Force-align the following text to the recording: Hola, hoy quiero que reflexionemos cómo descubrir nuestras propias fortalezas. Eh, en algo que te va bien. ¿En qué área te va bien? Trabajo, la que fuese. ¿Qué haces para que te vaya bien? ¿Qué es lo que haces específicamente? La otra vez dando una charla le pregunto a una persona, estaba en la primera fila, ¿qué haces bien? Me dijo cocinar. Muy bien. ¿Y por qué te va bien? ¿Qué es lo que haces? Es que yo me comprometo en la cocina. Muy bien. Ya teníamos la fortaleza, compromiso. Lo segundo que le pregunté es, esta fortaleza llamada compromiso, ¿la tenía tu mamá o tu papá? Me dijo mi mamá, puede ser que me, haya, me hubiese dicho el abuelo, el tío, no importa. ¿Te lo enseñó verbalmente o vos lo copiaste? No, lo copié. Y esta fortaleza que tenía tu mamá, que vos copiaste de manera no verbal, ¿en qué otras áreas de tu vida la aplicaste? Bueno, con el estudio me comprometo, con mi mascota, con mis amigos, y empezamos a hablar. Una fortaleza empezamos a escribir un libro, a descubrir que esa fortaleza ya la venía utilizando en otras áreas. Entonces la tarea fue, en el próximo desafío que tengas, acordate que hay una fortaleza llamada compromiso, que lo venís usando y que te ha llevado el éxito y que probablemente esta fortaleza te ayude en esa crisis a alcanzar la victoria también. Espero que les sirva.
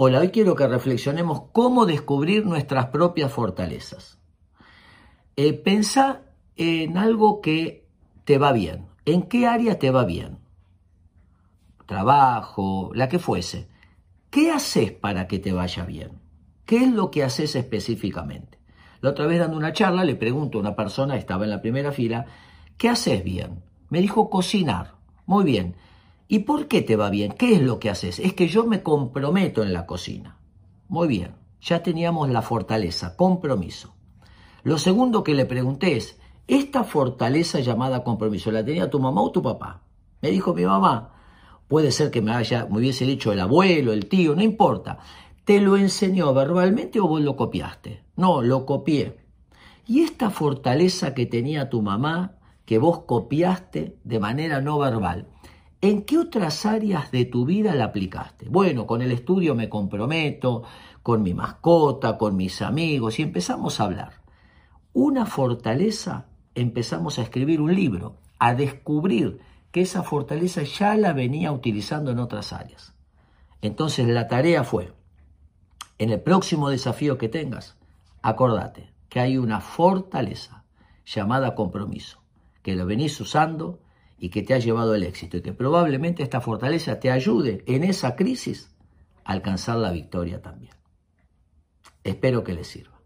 Hola, 0.00 0.20
hoy 0.20 0.28
quiero 0.28 0.54
que 0.54 0.68
reflexionemos 0.68 1.46
cómo 1.50 1.84
descubrir 1.84 2.46
nuestras 2.46 2.86
propias 2.86 3.32
fortalezas. 3.32 4.20
Eh, 5.34 5.60
en 6.54 6.96
algo 6.96 7.40
que 7.40 7.88
te 8.22 8.38
va 8.38 8.52
bien. 8.52 8.86
¿En 9.04 9.22
qué 9.22 9.48
área 9.48 9.80
te 9.80 9.90
va 9.90 10.04
bien? 10.04 10.38
Trabajo, 11.84 12.92
la 12.94 13.08
que 13.08 13.18
fuese. 13.18 13.66
¿Qué 14.30 14.52
haces 14.52 14.92
para 14.92 15.26
que 15.26 15.40
te 15.40 15.52
vaya 15.52 15.84
bien? 15.84 16.20
¿Qué 16.64 16.84
es 16.84 16.92
lo 16.92 17.10
que 17.10 17.24
haces 17.24 17.56
específicamente? 17.56 18.60
La 19.00 19.10
otra 19.10 19.26
vez 19.26 19.40
dando 19.40 19.56
una 19.56 19.72
charla 19.72 20.04
le 20.04 20.14
pregunto 20.14 20.58
a 20.58 20.60
una 20.60 20.76
persona, 20.76 21.16
estaba 21.16 21.42
en 21.42 21.50
la 21.50 21.60
primera 21.60 21.90
fila, 21.90 22.24
¿qué 22.76 22.88
haces 22.88 23.24
bien? 23.24 23.64
Me 23.88 24.00
dijo 24.00 24.30
cocinar. 24.30 24.94
Muy 25.26 25.42
bien. 25.42 25.74
¿Y 26.30 26.40
por 26.40 26.68
qué 26.68 26.82
te 26.82 26.94
va 26.94 27.08
bien? 27.08 27.32
¿Qué 27.32 27.54
es 27.54 27.62
lo 27.62 27.78
que 27.78 27.88
haces? 27.88 28.18
Es 28.18 28.34
que 28.34 28.48
yo 28.48 28.66
me 28.66 28.82
comprometo 28.82 29.62
en 29.62 29.72
la 29.72 29.86
cocina. 29.86 30.38
Muy 30.86 31.08
bien. 31.08 31.34
Ya 31.62 31.82
teníamos 31.82 32.28
la 32.28 32.42
fortaleza, 32.42 33.16
compromiso. 33.16 33.94
Lo 34.62 34.76
segundo 34.76 35.24
que 35.24 35.34
le 35.34 35.46
pregunté 35.46 35.96
es, 35.96 36.20
esta 36.46 36.84
fortaleza 36.84 37.60
llamada 37.60 38.04
compromiso, 38.04 38.52
¿la 38.52 38.64
tenía 38.64 38.90
tu 38.90 39.00
mamá 39.00 39.22
o 39.22 39.32
tu 39.32 39.42
papá? 39.42 39.82
Me 40.20 40.30
dijo 40.30 40.52
mi 40.52 40.66
mamá, 40.66 41.14
puede 41.66 41.90
ser 41.92 42.10
que 42.10 42.20
me, 42.20 42.32
haya, 42.32 42.66
me 42.66 42.78
hubiese 42.78 43.06
dicho 43.06 43.32
el 43.32 43.40
abuelo, 43.40 43.94
el 43.94 44.06
tío, 44.06 44.34
no 44.34 44.42
importa. 44.42 44.98
¿Te 45.44 45.62
lo 45.62 45.78
enseñó 45.78 46.34
verbalmente 46.34 47.00
o 47.00 47.08
vos 47.08 47.22
lo 47.22 47.36
copiaste? 47.36 48.04
No, 48.16 48.42
lo 48.42 48.66
copié. 48.66 49.16
Y 49.86 50.02
esta 50.02 50.28
fortaleza 50.28 51.14
que 51.14 51.24
tenía 51.24 51.70
tu 51.70 51.80
mamá, 51.80 52.36
que 52.66 52.76
vos 52.76 53.04
copiaste 53.04 53.96
de 54.04 54.20
manera 54.20 54.60
no 54.60 54.78
verbal, 54.78 55.28
¿en 55.80 56.02
qué 56.02 56.18
otras 56.18 56.66
áreas 56.66 57.10
de 57.10 57.24
tu 57.24 57.44
vida 57.44 57.74
la 57.74 57.84
aplicaste? 57.84 58.48
Bueno, 58.48 58.86
con 58.86 59.02
el 59.02 59.12
estudio 59.12 59.54
me 59.54 59.68
comprometo, 59.68 60.64
con 61.02 61.22
mi 61.22 61.34
mascota, 61.34 62.18
con 62.18 62.36
mis 62.36 62.62
amigos, 62.62 63.18
y 63.18 63.22
empezamos 63.22 63.80
a 63.80 63.84
hablar. 63.84 64.12
Una 64.92 65.26
fortaleza 65.26 66.26
empezamos 66.54 67.18
a 67.18 67.22
escribir 67.22 67.60
un 67.60 67.74
libro, 67.74 68.16
a 68.38 68.54
descubrir 68.54 69.40
que 69.70 69.82
esa 69.82 70.02
fortaleza 70.02 70.62
ya 70.62 70.96
la 70.96 71.12
venía 71.12 71.52
utilizando 71.52 72.10
en 72.10 72.18
otras 72.18 72.52
áreas. 72.52 72.94
Entonces 73.60 74.08
la 74.08 74.28
tarea 74.28 74.64
fue, 74.64 74.92
en 75.98 76.10
el 76.10 76.20
próximo 76.20 76.70
desafío 76.70 77.18
que 77.18 77.28
tengas, 77.28 77.76
acordate 78.22 78.92
que 79.08 79.20
hay 79.20 79.36
una 79.36 79.60
fortaleza 79.60 80.64
llamada 81.04 81.54
compromiso, 81.54 82.22
que 82.62 82.76
lo 82.76 82.86
venís 82.86 83.20
usando 83.20 83.80
y 84.18 84.30
que 84.30 84.42
te 84.42 84.54
ha 84.54 84.58
llevado 84.58 84.94
el 84.94 85.04
éxito 85.04 85.36
y 85.36 85.42
que 85.42 85.52
probablemente 85.52 86.22
esta 86.22 86.40
fortaleza 86.40 86.98
te 87.00 87.10
ayude 87.10 87.62
en 87.66 87.84
esa 87.84 88.16
crisis 88.16 88.74
a 89.24 89.32
alcanzar 89.32 89.76
la 89.76 89.92
victoria 89.92 90.42
también. 90.42 90.74
Espero 92.02 92.42
que 92.42 92.54
les 92.54 92.66
sirva. 92.66 92.97